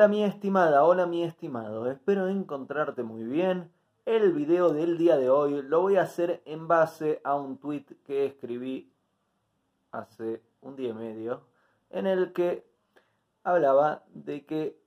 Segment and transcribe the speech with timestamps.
[0.00, 3.70] Hola mi estimada, hola mi estimado, espero encontrarte muy bien.
[4.06, 7.84] El video del día de hoy lo voy a hacer en base a un tweet
[8.06, 8.90] que escribí
[9.92, 11.42] hace un día y medio,
[11.90, 12.66] en el que
[13.44, 14.80] hablaba de que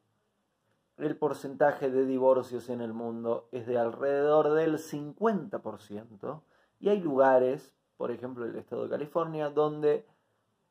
[0.98, 6.42] el porcentaje de divorcios en el mundo es de alrededor del 50%
[6.80, 10.08] y hay lugares, por ejemplo el estado de California, donde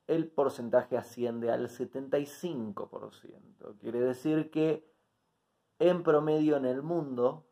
[0.06, 3.78] el porcentaje asciende al 75%.
[3.80, 4.90] Quiere decir que
[5.78, 7.44] en promedio en el mundo,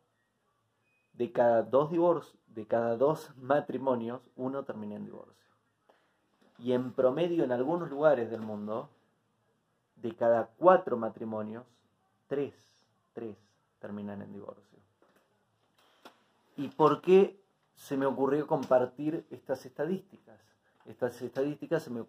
[1.13, 5.35] de cada dos divorcios, de cada dos matrimonios, uno termina en divorcio.
[6.59, 8.89] Y en promedio en algunos lugares del mundo,
[9.95, 11.65] de cada cuatro matrimonios,
[12.27, 12.53] tres,
[13.13, 13.37] tres
[13.79, 14.79] terminan en divorcio.
[16.57, 17.39] ¿Y por qué
[17.75, 20.39] se me ocurrió compartir estas estadísticas?
[20.85, 22.05] Estas estadísticas se me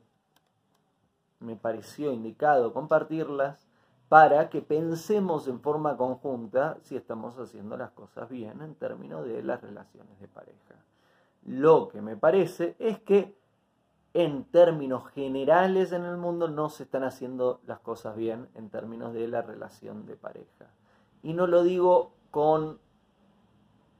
[1.42, 3.68] me pareció indicado compartirlas
[4.08, 9.42] para que pensemos en forma conjunta si estamos haciendo las cosas bien en términos de
[9.42, 10.74] las relaciones de pareja.
[11.44, 13.34] Lo que me parece es que
[14.14, 19.14] en términos generales en el mundo no se están haciendo las cosas bien en términos
[19.14, 20.66] de la relación de pareja.
[21.22, 22.78] Y no lo digo con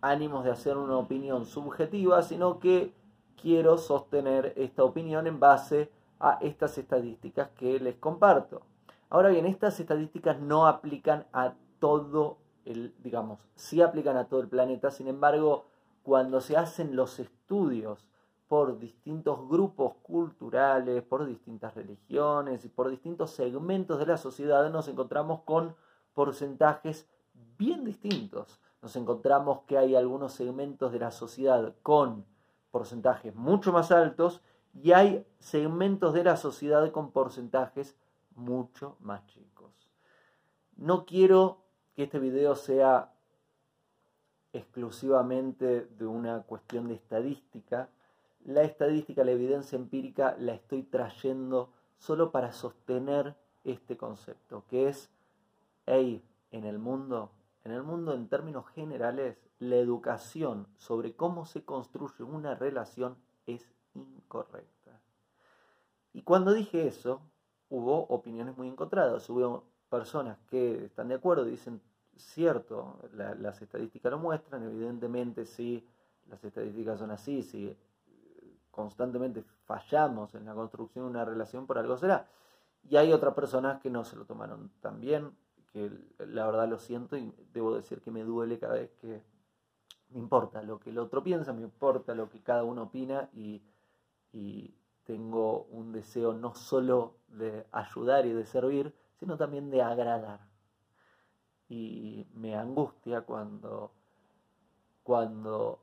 [0.03, 2.93] ánimos de hacer una opinión subjetiva, sino que
[3.41, 6.02] quiero sostener esta opinión en base a
[6.41, 8.63] estas estadísticas que les comparto.
[9.11, 14.49] Ahora bien, estas estadísticas no aplican a todo el, digamos, sí aplican a todo el
[14.49, 15.67] planeta, sin embargo,
[16.03, 18.09] cuando se hacen los estudios
[18.49, 24.89] por distintos grupos culturales, por distintas religiones y por distintos segmentos de la sociedad, nos
[24.89, 25.75] encontramos con
[26.13, 27.09] porcentajes
[27.57, 28.61] bien distintos.
[28.83, 32.27] Nos encontramos que hay algunos segmentos de la sociedad con
[32.71, 34.43] porcentajes mucho más altos
[34.75, 37.97] y hay segmentos de la sociedad con porcentajes
[38.35, 39.73] mucho más chicos.
[40.77, 41.63] No quiero
[41.95, 43.13] que este video sea
[44.53, 47.89] exclusivamente de una cuestión de estadística.
[48.45, 55.11] La estadística, la evidencia empírica la estoy trayendo solo para sostener este concepto, que es,
[55.87, 57.31] hey, en el mundo,
[57.65, 63.17] en el mundo en términos generales, la educación sobre cómo se construye una relación
[63.47, 65.01] es incorrecta.
[66.13, 67.21] Y cuando dije eso,
[67.69, 69.29] hubo opiniones muy encontradas.
[69.31, 71.81] Hubo personas que están de acuerdo y dicen,
[72.17, 75.87] cierto, las estadísticas lo muestran, evidentemente si
[76.29, 77.77] las estadísticas son así, si
[78.71, 82.29] constantemente fallamos en la construcción de una relación, por algo será.
[82.89, 85.31] Y hay otras personas que no se lo tomaron tan bien,
[85.73, 89.23] que la verdad lo siento y debo decir que me duele cada vez que
[90.11, 93.63] me importa lo que el otro piensa, me importa lo que cada uno opina y
[94.33, 100.41] y tengo un deseo no solo de ayudar y de servir, sino también de agradar.
[101.69, 103.93] Y me angustia cuando,
[105.03, 105.81] cuando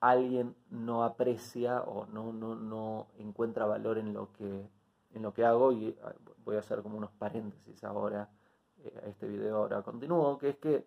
[0.00, 4.68] alguien no aprecia o no, no, no encuentra valor en lo, que,
[5.12, 5.72] en lo que hago.
[5.72, 6.14] Y ah,
[6.44, 8.30] voy a hacer como unos paréntesis ahora
[8.78, 9.56] eh, a este video.
[9.56, 10.86] Ahora continúo, que es que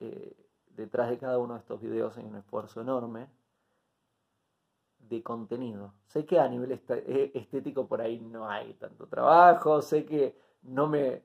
[0.00, 0.36] eh,
[0.68, 3.28] detrás de cada uno de estos videos hay un esfuerzo enorme
[5.08, 5.94] de contenido.
[6.06, 10.86] Sé que a nivel eh, estético por ahí no hay tanto trabajo, sé que no
[10.86, 11.22] me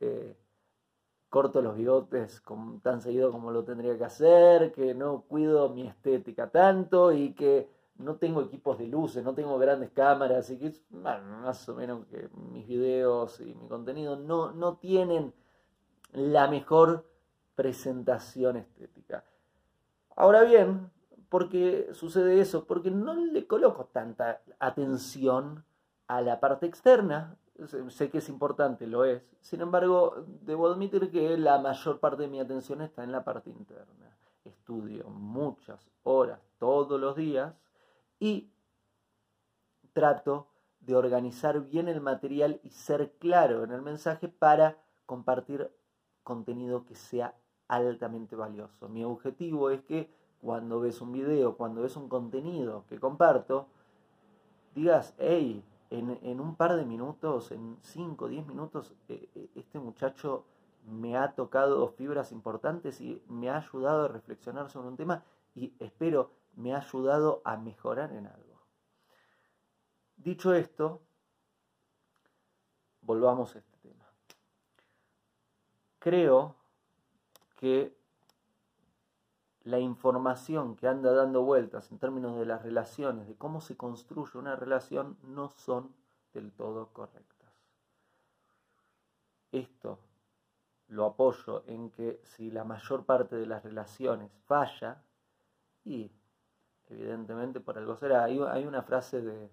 [0.00, 0.36] eh,
[1.28, 2.42] corto los bigotes
[2.82, 7.68] tan seguido como lo tendría que hacer, que no cuido mi estética tanto y que
[7.96, 12.28] no tengo equipos de luces, no tengo grandes cámaras, y que más o menos que
[12.52, 15.32] mis videos y mi contenido no, no tienen
[16.12, 17.04] la mejor
[17.54, 19.24] presentación estética.
[20.16, 20.90] Ahora bien,
[21.34, 22.64] ¿Por qué sucede eso?
[22.64, 25.64] Porque no le coloco tanta atención
[26.06, 27.36] a la parte externa.
[27.88, 29.20] Sé que es importante, lo es.
[29.40, 33.50] Sin embargo, debo admitir que la mayor parte de mi atención está en la parte
[33.50, 34.16] interna.
[34.44, 37.52] Estudio muchas horas todos los días
[38.20, 38.52] y
[39.92, 40.46] trato
[40.78, 45.68] de organizar bien el material y ser claro en el mensaje para compartir
[46.22, 47.34] contenido que sea
[47.66, 48.88] altamente valioso.
[48.88, 53.66] Mi objetivo es que cuando ves un video, cuando ves un contenido que comparto,
[54.74, 59.78] digas, hey, en, un par de minutos, en 5 o 10 minutos, eh, eh, este
[59.78, 60.44] muchacho
[60.84, 65.24] me ha tocado fibras importantes y me ha ayudado a reflexionar sobre un tema
[65.54, 68.60] y espero me ha ayudado a mejorar en algo.
[70.16, 71.00] Dicho esto,
[73.00, 74.04] volvamos a este tema.
[75.98, 76.54] Creo
[77.56, 77.96] que
[79.64, 84.38] la información que anda dando vueltas en términos de las relaciones, de cómo se construye
[84.38, 85.94] una relación, no son
[86.34, 87.50] del todo correctas.
[89.52, 89.98] esto
[90.88, 95.02] lo apoyo en que si la mayor parte de las relaciones falla,
[95.84, 96.10] y
[96.88, 99.50] evidentemente por algo será, hay, una frase de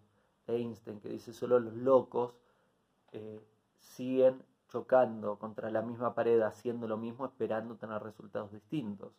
[0.48, 2.34] Einstein que dice solo los locos
[3.12, 3.42] eh,
[3.80, 9.14] siguen chocando contra la misma pared, haciendo lo mismo, esperando tener resultados distintos.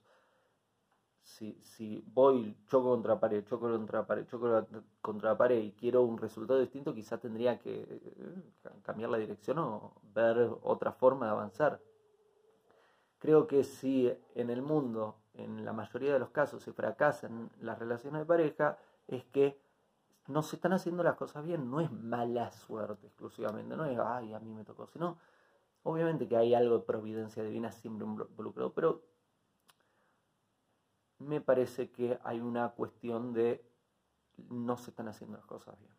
[1.22, 4.66] Si, si voy, choco contra pared, choco contra pared, choco
[5.00, 8.52] contra pared y quiero un resultado distinto, quizás tendría que eh,
[8.82, 11.80] cambiar la dirección o ver otra forma de avanzar.
[13.18, 17.78] Creo que si en el mundo, en la mayoría de los casos, se fracasan las
[17.78, 19.60] relaciones de pareja, es que
[20.26, 21.70] no se están haciendo las cosas bien.
[21.70, 25.18] No es mala suerte exclusivamente, no es, ay, a mí me tocó, sino,
[25.84, 29.02] obviamente que hay algo de providencia divina siempre involucrado, pero
[31.26, 33.64] me parece que hay una cuestión de
[34.50, 35.92] no se están haciendo las cosas bien.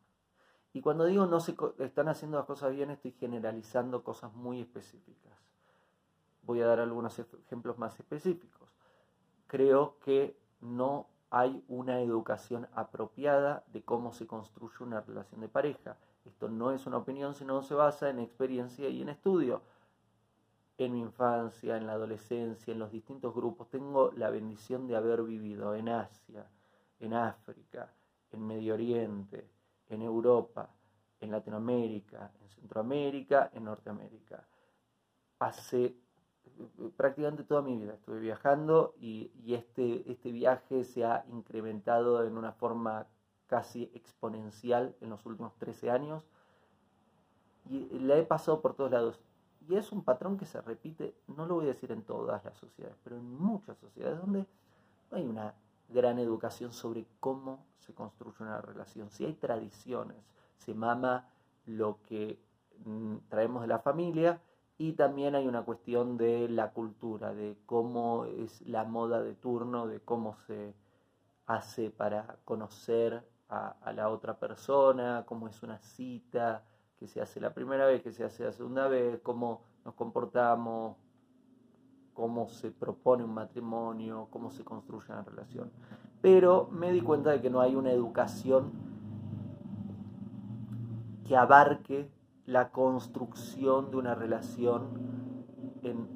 [0.73, 5.33] Y cuando digo no se están haciendo las cosas bien, estoy generalizando cosas muy específicas.
[6.41, 8.69] Voy a dar algunos ejemplos más específicos.
[9.47, 15.97] Creo que no hay una educación apropiada de cómo se construye una relación de pareja.
[16.25, 19.61] Esto no es una opinión, sino se basa en experiencia y en estudio.
[20.77, 25.23] En mi infancia, en la adolescencia, en los distintos grupos, tengo la bendición de haber
[25.23, 26.47] vivido en Asia,
[26.99, 27.93] en África,
[28.31, 29.49] en Medio Oriente,
[29.89, 30.69] en Europa,
[31.19, 34.47] en Latinoamérica, en Centroamérica, en Norteamérica.
[35.39, 35.95] Hace
[36.97, 42.51] prácticamente toda mi vida estuve viajando y, este, este viaje se ha incrementado en una
[42.51, 43.07] forma
[43.47, 46.23] casi exponencial en los últimos 13 años
[47.69, 49.21] y la he pasado por todos lados.
[49.67, 52.57] Y es un patrón que se repite, no lo voy a decir en todas las
[52.57, 54.45] sociedades, pero en muchas sociedades donde
[55.09, 55.53] no hay una
[55.89, 59.09] gran educación sobre cómo se construye una relación.
[59.09, 60.17] Si hay tradiciones,
[60.57, 61.29] se mama
[61.65, 62.39] lo que
[62.85, 64.41] mm, traemos de la familia,
[64.77, 69.87] y también hay una cuestión de la cultura, de cómo es la moda de turno,
[69.87, 70.73] de cómo se
[71.45, 76.63] hace para conocer a, la otra persona, cómo es una cita,
[77.03, 80.95] que se hace la primera vez, que se hace la segunda vez, cómo nos comportamos,
[82.13, 85.69] cómo se propone un matrimonio, cómo se construye una relación.
[86.21, 88.71] Pero me di cuenta de que no hay una educación
[91.27, 92.09] que abarque
[92.45, 94.87] la construcción de una relación
[95.81, 96.07] en,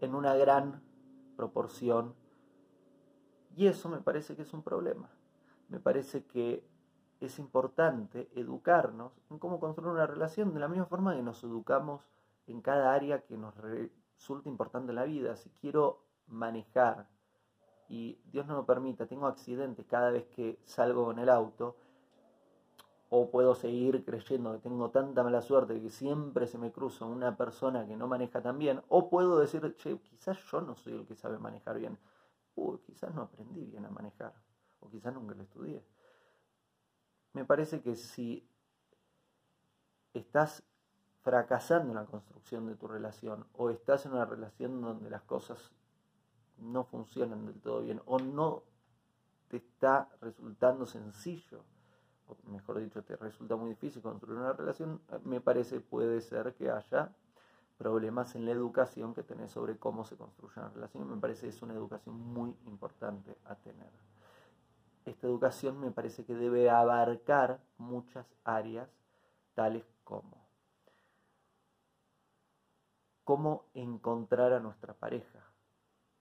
[0.00, 0.80] en una gran
[1.34, 2.14] proporción.
[3.56, 5.10] Y eso me parece que es un problema.
[5.68, 6.62] Me parece que
[7.26, 12.06] es importante educarnos en cómo construir una relación de la misma forma que nos educamos
[12.46, 15.36] en cada área que nos resulta importante en la vida.
[15.36, 17.08] Si quiero manejar
[17.88, 21.76] y Dios no me permita, tengo accidentes cada vez que salgo en el auto,
[23.16, 27.36] o puedo seguir creyendo que tengo tanta mala suerte que siempre se me cruza una
[27.36, 31.06] persona que no maneja tan bien, o puedo decir, che, quizás yo no soy el
[31.06, 31.96] que sabe manejar bien,
[32.56, 34.34] o quizás no aprendí bien a manejar,
[34.80, 35.84] o quizás nunca lo estudié.
[37.34, 38.48] Me parece que si
[40.14, 40.62] estás
[41.22, 45.72] fracasando en la construcción de tu relación, o estás en una relación donde las cosas
[46.58, 48.62] no funcionan del todo bien, o no
[49.48, 51.64] te está resultando sencillo
[52.26, 56.70] o mejor dicho, te resulta muy difícil construir una relación, me parece puede ser que
[56.70, 57.12] haya
[57.76, 61.10] problemas en la educación que tenés sobre cómo se construye una relación.
[61.10, 63.90] Me parece que es una educación muy importante a tener.
[65.04, 68.88] Esta educación me parece que debe abarcar muchas áreas,
[69.54, 70.44] tales como
[73.24, 75.40] cómo encontrar a nuestra pareja,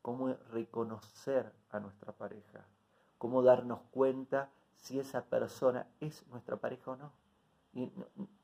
[0.01, 2.65] cómo reconocer a nuestra pareja,
[3.17, 7.11] cómo darnos cuenta si esa persona es nuestra pareja o no.
[7.73, 7.91] Y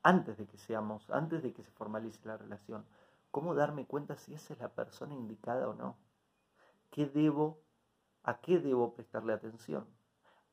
[0.04, 2.86] antes de que seamos, antes de que se formalice la relación,
[3.32, 5.96] ¿cómo darme cuenta si esa es la persona indicada o no?
[6.92, 7.62] ¿Qué debo,
[8.24, 9.88] a qué debo prestarle atención?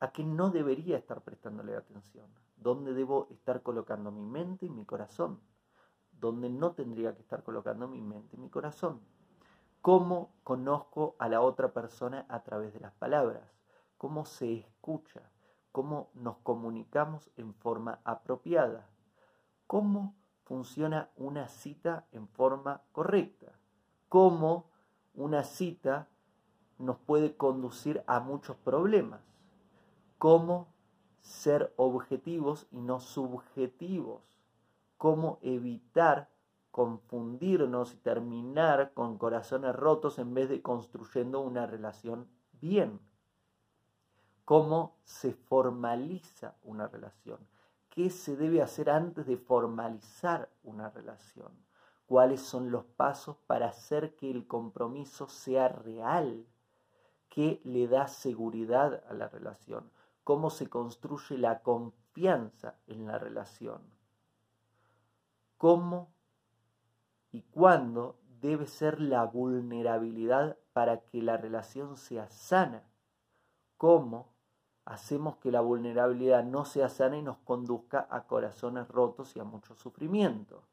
[0.01, 2.27] ¿A qué no debería estar prestándole atención?
[2.57, 5.41] ¿Dónde debo estar colocando mi mente y mi corazón?
[6.13, 9.01] ¿Dónde no tendría que estar colocando mi mente y mi corazón?
[9.83, 13.43] ¿Cómo conozco a la otra persona a través de las palabras?
[13.97, 15.31] ¿Cómo se escucha?
[15.77, 18.89] cómo nos comunicamos en forma apropiada,
[19.67, 23.53] cómo funciona una cita en forma correcta,
[24.09, 24.71] cómo
[25.13, 26.09] una cita
[26.79, 29.21] nos puede conducir a muchos problemas,
[30.19, 30.75] cómo
[31.21, 34.23] ser objetivos y no subjetivos,
[34.97, 36.31] cómo evitar
[36.71, 43.01] confundirnos y terminar con corazones rotos en vez de construyendo una relación bien.
[44.45, 47.39] Cómo se formaliza una relación,
[47.89, 51.51] qué se debe hacer antes de formalizar una relación,
[52.07, 56.47] cuáles son los pasos para hacer que el compromiso sea real,
[57.29, 59.91] qué le da seguridad a la relación,
[60.27, 63.81] cómo se construye la confianza en la relación,
[65.57, 66.13] cómo
[67.31, 72.83] y cuándo debe ser la vulnerabilidad para que la relación sea sana,
[73.77, 74.35] cómo
[74.85, 79.45] hacemos que la vulnerabilidad no sea sana y nos conduzca a corazones rotos y a
[79.45, 80.65] mucho sufrimiento.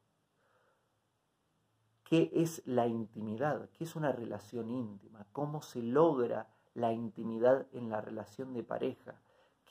[2.04, 3.70] ¿Qué es la intimidad?
[3.78, 5.28] ¿Qué es una relación íntima?
[5.32, 9.22] ¿Cómo se logra la intimidad en la relación de pareja?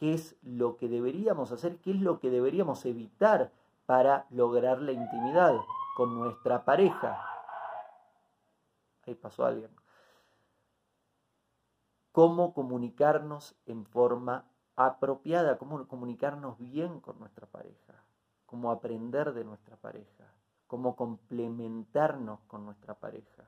[0.02, 1.78] ¿Qué es lo que deberíamos hacer?
[1.78, 3.52] ¿Qué es lo que deberíamos evitar
[3.86, 5.54] para lograr la intimidad
[5.96, 7.24] con nuestra pareja?
[9.06, 9.70] Ahí pasó alguien.
[12.10, 18.02] Cómo comunicarnos en forma apropiada, cómo comunicarnos bien con nuestra pareja,
[18.46, 20.32] cómo aprender de nuestra pareja
[20.72, 23.44] cómo complementarnos con nuestra pareja,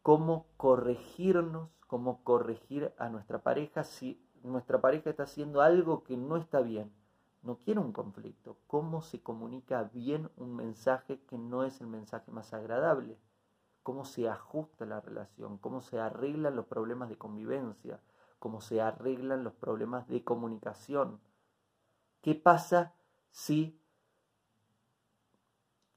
[0.00, 6.36] cómo corregirnos, cómo corregir a nuestra pareja si nuestra pareja está haciendo algo que no
[6.36, 6.92] está bien.
[7.42, 8.58] No quiere un conflicto.
[8.66, 13.18] ¿Cómo se comunica bien un mensaje que no es el mensaje más agradable?
[13.82, 15.58] ¿Cómo se ajusta la relación?
[15.58, 18.00] ¿Cómo se arreglan los problemas de convivencia?
[18.38, 21.20] ¿Cómo se arreglan los problemas de comunicación?
[22.20, 22.94] ¿Qué pasa
[23.30, 23.78] si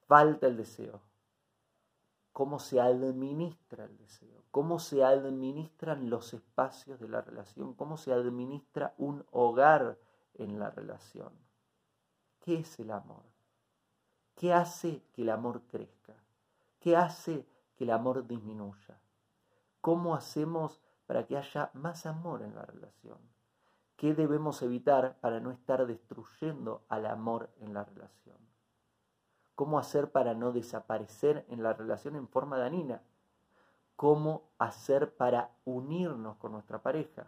[0.09, 1.01] falta el deseo.
[2.33, 4.43] Cómo se administra el deseo.
[4.51, 7.73] Cómo se administran los espacios de la relación.
[7.73, 9.97] Cómo se administra un hogar
[10.35, 11.33] en la relación.
[12.39, 13.23] ¿Qué es el amor?
[14.35, 16.15] ¿Qué hace que el amor crezca?
[16.79, 17.45] ¿Qué hace
[17.75, 18.99] que el amor disminuya?
[19.81, 23.17] ¿Cómo hacemos para que haya más amor en la relación?
[23.97, 28.37] ¿Qué debemos evitar para no estar destruyendo al amor en la relación?
[29.59, 33.01] Cómo hacer para no desaparecer en la relación en forma danina,
[33.97, 37.27] cómo hacer para unirnos con nuestra pareja,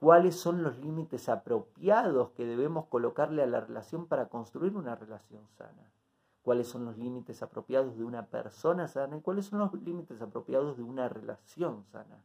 [0.00, 5.46] cuáles son los límites apropiados que debemos colocarle a la relación para construir una relación
[5.58, 5.92] sana,
[6.40, 10.78] cuáles son los límites apropiados de una persona sana y cuáles son los límites apropiados
[10.78, 12.24] de una relación sana,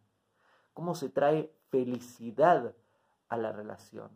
[0.74, 2.74] cómo se trae felicidad
[3.28, 4.10] a la relación,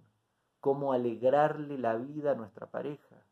[0.62, 3.26] cómo alegrarle la vida a nuestra pareja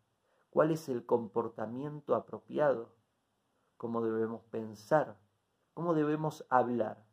[0.52, 2.90] cuál es el comportamiento apropiado,
[3.78, 5.18] cómo debemos pensar,
[5.74, 7.04] cómo debemos hablar,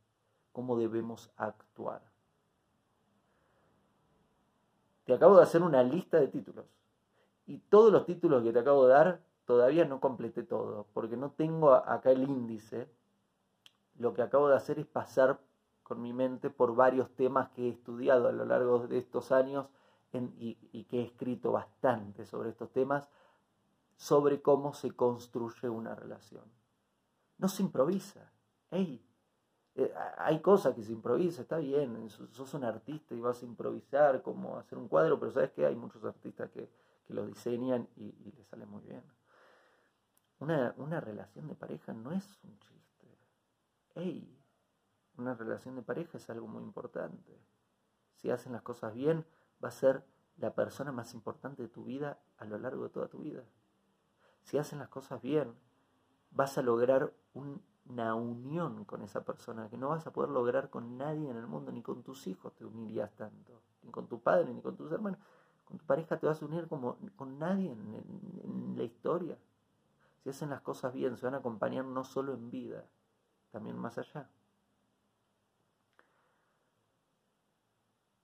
[0.52, 2.02] cómo debemos actuar.
[5.06, 6.66] Te acabo de hacer una lista de títulos
[7.46, 11.30] y todos los títulos que te acabo de dar todavía no completé todo porque no
[11.30, 12.90] tengo acá el índice.
[13.98, 15.40] Lo que acabo de hacer es pasar
[15.82, 19.66] con mi mente por varios temas que he estudiado a lo largo de estos años
[20.12, 23.08] y, que he escrito bastante sobre estos temas
[23.98, 26.44] sobre cómo se construye una relación.
[27.36, 28.32] No se improvisa.
[28.70, 29.04] Hey,
[29.74, 34.22] eh, hay cosas que se improvisa, está bien, sos un artista y vas a improvisar
[34.22, 36.70] cómo hacer un cuadro, pero sabes que hay muchos artistas que,
[37.08, 39.02] lo diseñan y, y les sale muy bien.
[40.40, 43.18] Una, una, relación de pareja no es un chiste.
[43.94, 44.38] Hey,
[45.16, 47.40] una relación de pareja es algo muy importante.
[48.12, 49.24] Si hacen las cosas bien,
[49.64, 50.04] va a ser
[50.36, 53.42] la persona más importante de tu vida a lo largo de toda tu vida
[54.42, 55.54] si hacen las cosas bien,
[56.30, 60.98] vas a lograr una unión con esa persona que no vas a poder lograr con
[60.98, 64.52] nadie en el mundo, ni con tus hijos te unirías tanto, ni con tu padre,
[64.52, 65.18] ni con tus hermanos.
[65.64, 67.94] Con tu pareja te vas a unir como con nadie en,
[68.42, 69.38] en la historia.
[70.22, 72.84] Si hacen las cosas bien, se van a acompañar no solo en vida,
[73.50, 74.28] también más allá.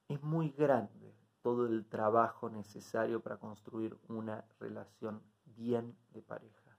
[0.08, 5.22] Es muy grande todo el trabajo necesario para construir una relación
[5.56, 6.76] bien de pareja.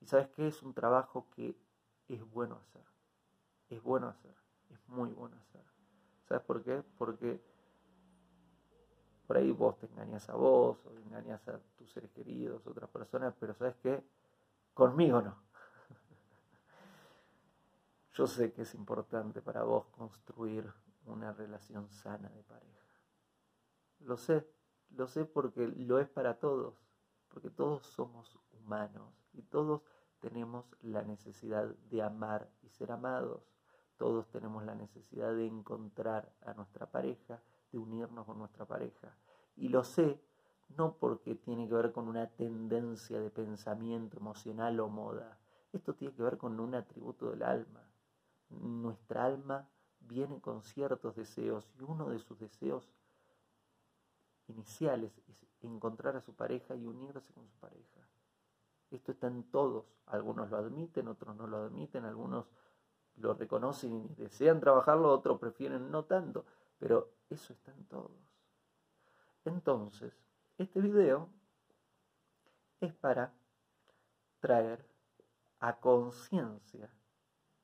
[0.00, 0.48] Y sabes qué?
[0.48, 1.56] Es un trabajo que
[2.08, 2.84] es bueno hacer.
[3.68, 4.34] Es bueno hacer.
[4.70, 5.64] Es muy bueno hacer.
[6.28, 6.82] ¿Sabes por qué?
[6.98, 7.40] Porque
[9.26, 13.34] por ahí vos te engañas a vos o engañas a tus seres queridos, otras personas,
[13.38, 14.04] pero ¿sabes qué?
[14.72, 15.36] Conmigo no.
[18.14, 20.72] Yo sé que es importante para vos construir
[21.06, 22.86] una relación sana de pareja.
[24.00, 24.48] Lo sé,
[24.90, 26.85] lo sé porque lo es para todos
[27.36, 29.82] porque todos somos humanos y todos
[30.20, 33.42] tenemos la necesidad de amar y ser amados.
[33.98, 39.14] Todos tenemos la necesidad de encontrar a nuestra pareja, de unirnos con nuestra pareja.
[39.54, 40.18] Y lo sé
[40.78, 45.38] no porque tiene que ver con una tendencia de pensamiento emocional o moda.
[45.74, 47.86] Esto tiene que ver con un atributo del alma.
[48.48, 49.68] Nuestra alma
[50.00, 52.88] viene con ciertos deseos y uno de sus deseos
[54.48, 58.00] iniciales es encontrar a su pareja y unirse con su pareja.
[58.90, 59.84] Esto está en todos.
[60.06, 62.46] Algunos lo admiten, otros no lo admiten, algunos
[63.16, 66.44] lo reconocen y desean trabajarlo, otros prefieren no tanto.
[66.78, 68.12] Pero eso está en todos.
[69.44, 70.12] Entonces,
[70.58, 71.28] este video
[72.80, 73.32] es para
[74.40, 74.84] traer
[75.60, 76.90] a conciencia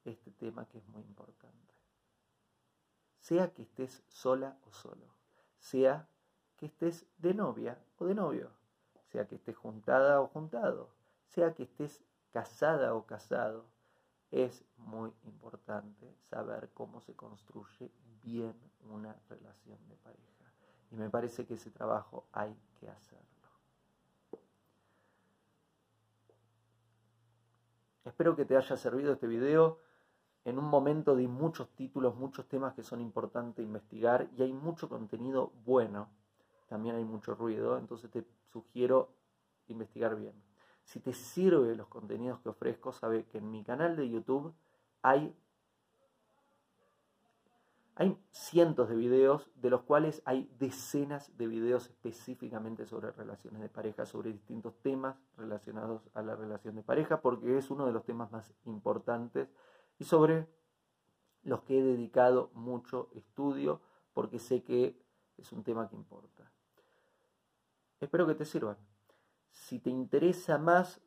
[0.04, 1.74] este tema que es muy importante.
[3.20, 5.06] Sea que estés sola o solo,
[5.58, 6.08] sea
[6.62, 8.48] que estés de novia o de novio,
[9.10, 10.90] sea que estés juntada o juntado,
[11.26, 13.66] sea que estés casada o casado,
[14.30, 17.90] es muy importante saber cómo se construye
[18.22, 18.54] bien
[18.88, 20.52] una relación de pareja.
[20.92, 23.26] Y me parece que ese trabajo hay que hacerlo.
[28.04, 29.80] Espero que te haya servido este video.
[30.44, 34.88] En un momento de muchos títulos, muchos temas que son importantes investigar y hay mucho
[34.88, 36.21] contenido bueno.
[36.72, 39.10] También hay mucho ruido, entonces te sugiero
[39.66, 40.32] investigar bien.
[40.84, 44.54] Si te sirve los contenidos que ofrezco, sabe que en mi canal de YouTube
[45.02, 45.36] hay
[47.94, 53.68] hay cientos de videos, de los cuales hay decenas de videos específicamente sobre relaciones de
[53.68, 58.06] pareja, sobre distintos temas relacionados a la relación de pareja, porque es uno de los
[58.06, 59.50] temas más importantes
[59.98, 60.48] y sobre
[61.42, 63.82] los que he dedicado mucho estudio,
[64.14, 64.98] porque sé que
[65.36, 66.50] es un tema que importa.
[68.02, 68.76] Espero que te sirva.
[69.52, 71.00] Si te interesa más,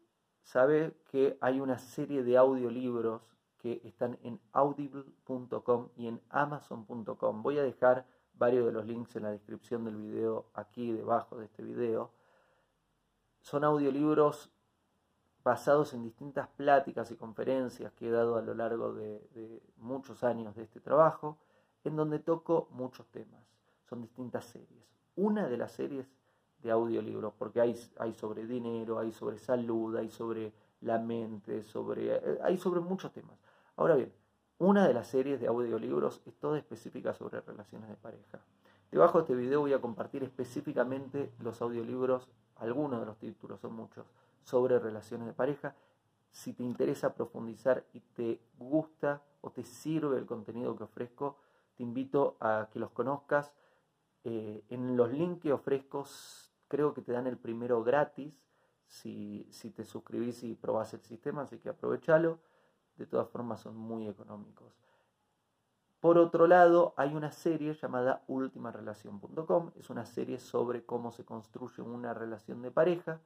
[0.43, 3.21] sabe que hay una serie de audiolibros
[3.57, 7.43] que están en audible.com y en amazon.com.
[7.43, 11.47] Voy a dejar varios de los links en la descripción del video, aquí debajo de
[11.47, 12.11] este video.
[13.41, 14.49] Son audiolibros
[15.43, 20.55] basados en distintas pláticas y conferencias que he dado a lo largo de, muchos años
[20.55, 21.39] de este trabajo,
[21.83, 23.43] en donde toco muchos temas.
[23.83, 24.85] Son distintas series.
[25.17, 26.09] Una de las series
[26.65, 30.51] de audiolibros, porque hay, hay sobre dinero, hay sobre salud, hay sobre
[30.81, 33.37] la mente, sobre, eh, hay sobre muchos temas.
[33.75, 34.11] Ahora bien,
[34.57, 38.39] una de las series de audiolibros es toda específica sobre relaciones de pareja.
[38.91, 43.73] Debajo de este video voy a compartir específicamente los audiolibros, algunos de los títulos, son
[43.73, 44.07] muchos,
[44.43, 45.75] sobre relaciones de pareja.
[46.31, 51.37] Si te interesa profundizar y te gusta o te sirve el contenido que ofrezco,
[51.77, 53.53] te invito a que los conozcas.
[54.23, 56.03] Eh, en los links que ofrezco,
[56.75, 58.33] creo que te dan el primero gratis
[58.85, 62.40] si, si te suscribís y probás el sistema, así que aprovechalo.
[62.98, 64.74] De todas formas son muy económicos.
[66.01, 71.81] Por otro lado, hay una serie llamada ultimarelación.com, es una serie sobre cómo se construye
[71.81, 73.22] una relación de pareja,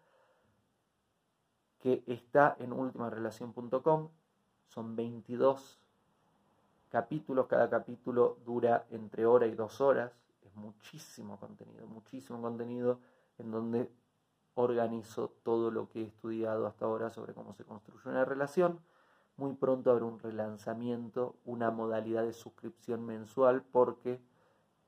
[1.79, 4.09] que está en ultimarelación.com,
[4.67, 5.81] son 22
[6.89, 10.11] capítulos, cada capítulo dura entre hora y dos horas,
[10.43, 12.99] es muchísimo contenido, muchísimo contenido
[13.39, 13.91] en donde
[14.55, 18.79] organizo todo lo que he estudiado hasta ahora sobre cómo se construye una relación.
[19.37, 24.19] Muy pronto habrá un relanzamiento, una modalidad de suscripción mensual porque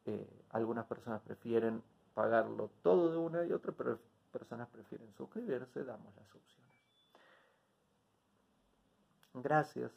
[0.06, 1.82] eh, algunas personas prefieren
[2.14, 3.76] pagarlo todo de una y otras
[4.32, 6.76] personas prefieren suscribirse, damos las opciones.
[9.34, 9.92] Gracias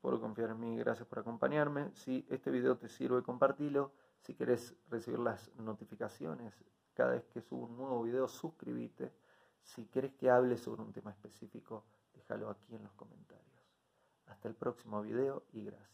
[0.00, 1.90] por confiar en mí, gracias por acompañarme.
[1.94, 3.92] Si este video te sirve, compartilo.
[4.20, 6.54] Si quieres recibir las notificaciones
[6.94, 9.12] cada vez que subo un nuevo video, suscríbete.
[9.62, 13.42] Si quieres que hable sobre un tema específico, déjalo aquí en los comentarios.
[14.26, 15.92] Hasta el próximo video y gracias.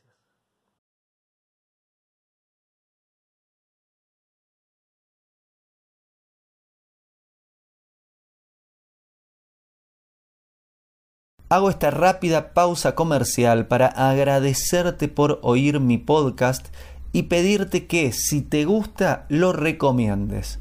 [11.50, 16.66] Hago esta rápida pausa comercial para agradecerte por oír mi podcast
[17.10, 20.60] y pedirte que si te gusta lo recomiendes.